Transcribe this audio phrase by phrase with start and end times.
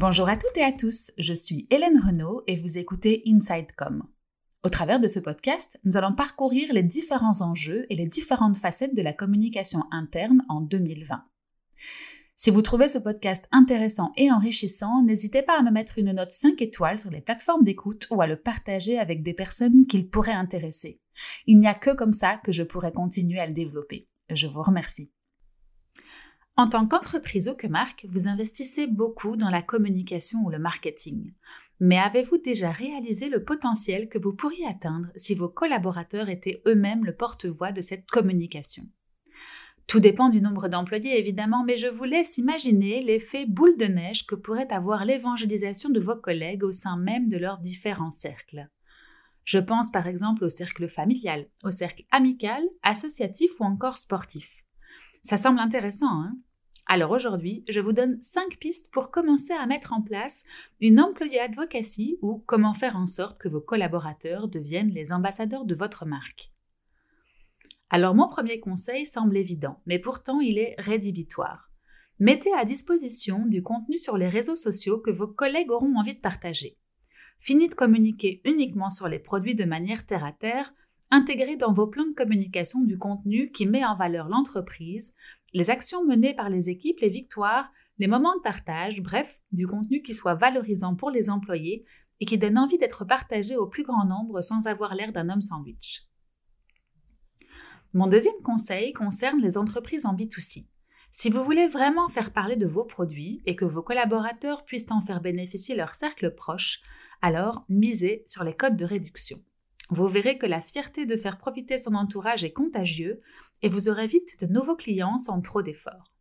[0.00, 4.02] Bonjour à toutes et à tous, je suis Hélène Renaud et vous écoutez InsideCom.
[4.64, 8.96] Au travers de ce podcast, nous allons parcourir les différents enjeux et les différentes facettes
[8.96, 11.22] de la communication interne en 2020.
[12.34, 16.32] Si vous trouvez ce podcast intéressant et enrichissant, n'hésitez pas à me mettre une note
[16.32, 20.32] 5 étoiles sur les plateformes d'écoute ou à le partager avec des personnes qu'il pourrait
[20.32, 20.98] intéresser.
[21.46, 24.08] Il n'y a que comme ça que je pourrai continuer à le développer.
[24.30, 25.12] Je vous remercie.
[26.60, 31.32] En tant qu'entreprise ou que marque, vous investissez beaucoup dans la communication ou le marketing.
[31.80, 37.06] Mais avez-vous déjà réalisé le potentiel que vous pourriez atteindre si vos collaborateurs étaient eux-mêmes
[37.06, 38.86] le porte-voix de cette communication?
[39.86, 44.26] Tout dépend du nombre d'employés évidemment, mais je vous laisse imaginer l'effet boule de neige
[44.26, 48.68] que pourrait avoir l'évangélisation de vos collègues au sein même de leurs différents cercles.
[49.46, 54.66] Je pense par exemple au cercle familial, au cercle amical, associatif ou encore sportif.
[55.22, 56.36] Ça semble intéressant, hein?
[56.92, 60.42] Alors aujourd'hui, je vous donne 5 pistes pour commencer à mettre en place
[60.80, 65.76] une employée advocacy ou comment faire en sorte que vos collaborateurs deviennent les ambassadeurs de
[65.76, 66.50] votre marque.
[67.90, 71.70] Alors mon premier conseil semble évident, mais pourtant il est rédhibitoire.
[72.18, 76.20] Mettez à disposition du contenu sur les réseaux sociaux que vos collègues auront envie de
[76.20, 76.76] partager.
[77.38, 80.74] Fini de communiquer uniquement sur les produits de manière terre à terre,
[81.12, 85.14] intégrez dans vos plans de communication du contenu qui met en valeur l'entreprise,
[85.52, 90.02] les actions menées par les équipes, les victoires, les moments de partage, bref, du contenu
[90.02, 91.84] qui soit valorisant pour les employés
[92.20, 95.40] et qui donne envie d'être partagé au plus grand nombre sans avoir l'air d'un homme
[95.40, 96.06] sandwich.
[97.92, 100.66] Mon deuxième conseil concerne les entreprises en B2C.
[101.12, 105.00] Si vous voulez vraiment faire parler de vos produits et que vos collaborateurs puissent en
[105.00, 106.80] faire bénéficier leur cercle proche,
[107.20, 109.42] alors misez sur les codes de réduction.
[109.90, 113.20] Vous verrez que la fierté de faire profiter son entourage est contagieux
[113.62, 116.12] et vous aurez vite de nouveaux clients sans trop d'efforts.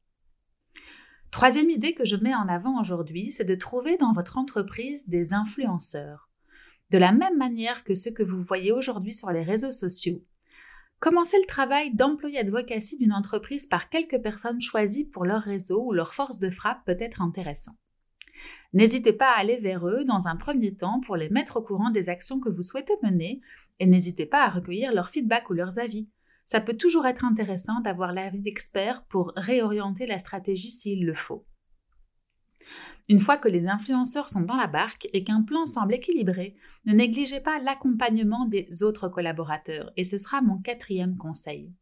[1.30, 5.34] Troisième idée que je mets en avant aujourd'hui, c'est de trouver dans votre entreprise des
[5.36, 6.30] influenceurs.
[6.90, 10.24] De la même manière que ceux que vous voyez aujourd'hui sur les réseaux sociaux.
[11.00, 15.94] Commencer le travail d'employé advocacy d'une entreprise par quelques personnes choisies pour leur réseau ou
[15.94, 17.74] leur force de frappe peut être intéressant.
[18.74, 21.90] N'hésitez pas à aller vers eux dans un premier temps pour les mettre au courant
[21.90, 23.42] des actions que vous souhaitez mener
[23.80, 26.08] et n'hésitez pas à recueillir leur feedback ou leurs avis.
[26.46, 31.46] Ça peut toujours être intéressant d'avoir l'avis d'experts pour réorienter la stratégie s'il le faut.
[33.08, 36.56] Une fois que les influenceurs sont dans la barque et qu'un plan semble équilibré,
[36.86, 41.74] ne négligez pas l'accompagnement des autres collaborateurs, et ce sera mon quatrième conseil.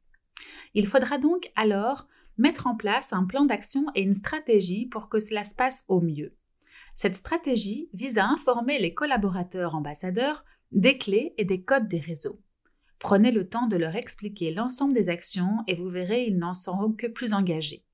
[0.74, 2.08] Il faudra donc alors
[2.38, 6.02] mettre en place un plan d'action et une stratégie pour que cela se passe au
[6.02, 6.34] mieux.
[6.98, 12.42] Cette stratégie vise à informer les collaborateurs ambassadeurs des clés et des codes des réseaux.
[12.98, 16.92] Prenez le temps de leur expliquer l'ensemble des actions et vous verrez, ils n'en seront
[16.92, 17.86] que plus engagés.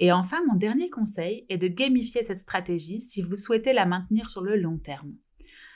[0.00, 4.30] Et enfin, mon dernier conseil est de gamifier cette stratégie si vous souhaitez la maintenir
[4.30, 5.12] sur le long terme.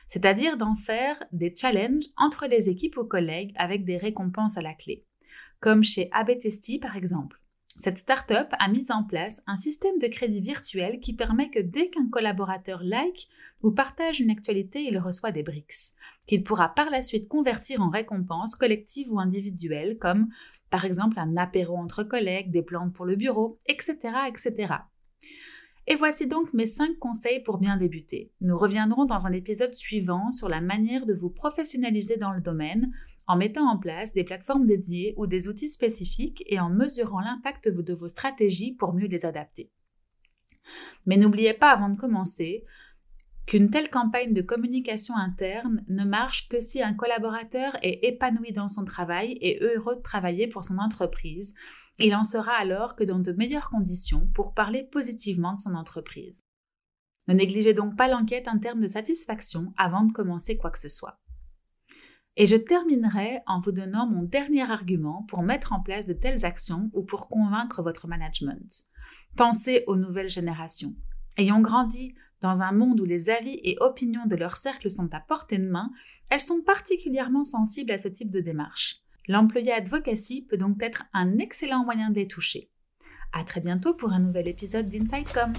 [0.09, 4.73] C'est-à-dire d'en faire des challenges entre les équipes ou collègues avec des récompenses à la
[4.73, 5.05] clé.
[5.61, 7.43] Comme chez ABTST par exemple.
[7.79, 11.89] Cette start-up a mis en place un système de crédit virtuel qui permet que dès
[11.89, 13.29] qu'un collaborateur like
[13.63, 15.93] ou partage une actualité, il reçoit des briques,
[16.27, 20.29] qu'il pourra par la suite convertir en récompenses collectives ou individuelles, comme
[20.71, 24.75] par exemple un apéro entre collègues, des plantes pour le bureau, etc., etc.
[25.89, 28.33] Et voici donc mes 5 conseils pour bien débuter.
[28.41, 32.93] Nous reviendrons dans un épisode suivant sur la manière de vous professionnaliser dans le domaine
[33.29, 37.69] en mettant en place des plateformes dédiées ou des outils spécifiques et en mesurant l'impact
[37.69, 39.71] de vos stratégies pour mieux les adapter.
[41.07, 42.65] Mais n'oubliez pas avant de commencer
[43.47, 48.67] qu'une telle campagne de communication interne ne marche que si un collaborateur est épanoui dans
[48.67, 51.55] son travail et heureux de travailler pour son entreprise
[51.99, 56.41] il en sera alors que dans de meilleures conditions pour parler positivement de son entreprise.
[57.29, 61.19] Ne négligez donc pas l'enquête interne de satisfaction avant de commencer quoi que ce soit.
[62.37, 66.45] Et je terminerai en vous donnant mon dernier argument pour mettre en place de telles
[66.45, 68.85] actions ou pour convaincre votre management.
[69.37, 70.95] Pensez aux nouvelles générations.
[71.39, 75.21] Ayant grandi dans un monde où les avis et opinions de leur cercle sont à
[75.21, 75.91] portée de main,
[76.31, 79.03] elles sont particulièrement sensibles à ce type de démarche.
[79.29, 82.71] L'employé advocacy peut donc être un excellent moyen de les toucher.
[83.33, 85.53] À très bientôt pour un nouvel épisode d'InsideCom.